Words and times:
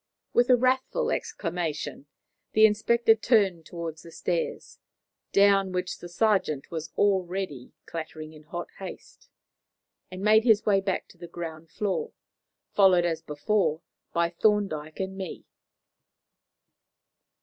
With 0.33 0.49
a 0.49 0.55
wrathful 0.55 1.11
exclamation, 1.11 2.07
the 2.53 2.65
inspector 2.65 3.13
turned 3.13 3.67
towards 3.67 4.01
the 4.01 4.09
stairs, 4.11 4.79
down 5.31 5.71
which 5.71 5.99
the 5.99 6.09
sergeant 6.09 6.71
was 6.71 6.91
already 6.97 7.73
clattering 7.85 8.33
in 8.33 8.41
hot 8.41 8.69
haste, 8.79 9.29
and 10.09 10.23
made 10.23 10.43
his 10.43 10.65
way 10.65 10.81
back 10.81 11.07
to 11.09 11.19
the 11.19 11.27
ground 11.27 11.69
floor, 11.69 12.13
followed, 12.73 13.05
as 13.05 13.21
before, 13.21 13.81
by 14.11 14.31
Thorndyke 14.31 14.99
and 14.99 15.15
me. 15.15 15.45